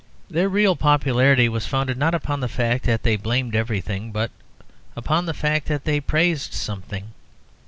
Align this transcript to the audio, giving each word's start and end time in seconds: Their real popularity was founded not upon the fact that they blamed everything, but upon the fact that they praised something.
Their 0.31 0.49
real 0.49 0.75
popularity 0.75 1.47
was 1.47 1.67
founded 1.67 1.95
not 1.95 2.15
upon 2.15 2.39
the 2.39 2.47
fact 2.49 2.85
that 2.85 3.03
they 3.03 3.17
blamed 3.17 3.55
everything, 3.55 4.11
but 4.11 4.31
upon 4.95 5.27
the 5.27 5.33
fact 5.35 5.67
that 5.67 5.83
they 5.85 5.99
praised 5.99 6.53
something. 6.55 7.09